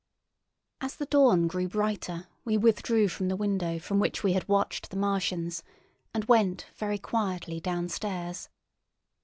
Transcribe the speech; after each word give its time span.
As 0.79 0.95
the 0.95 1.05
dawn 1.05 1.45
grew 1.47 1.67
brighter 1.67 2.25
we 2.43 2.57
withdrew 2.57 3.07
from 3.07 3.27
the 3.27 3.35
window 3.35 3.77
from 3.77 3.99
which 3.99 4.23
we 4.23 4.33
had 4.33 4.47
watched 4.47 4.89
the 4.89 4.97
Martians, 4.97 5.61
and 6.11 6.25
went 6.25 6.65
very 6.75 6.97
quietly 6.97 7.59
downstairs. 7.59 8.49